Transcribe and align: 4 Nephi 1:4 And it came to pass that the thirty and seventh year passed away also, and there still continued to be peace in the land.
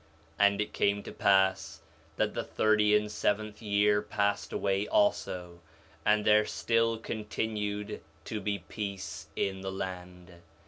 4 0.01 0.05
Nephi 0.05 0.43
1:4 0.45 0.47
And 0.53 0.61
it 0.61 0.73
came 0.73 1.03
to 1.03 1.11
pass 1.11 1.81
that 2.15 2.33
the 2.33 2.43
thirty 2.43 2.95
and 2.95 3.11
seventh 3.11 3.61
year 3.61 4.01
passed 4.01 4.51
away 4.51 4.87
also, 4.87 5.59
and 6.03 6.25
there 6.25 6.43
still 6.47 6.97
continued 6.97 8.01
to 8.25 8.41
be 8.41 8.57
peace 8.57 9.27
in 9.35 9.61
the 9.61 9.71
land. 9.71 10.41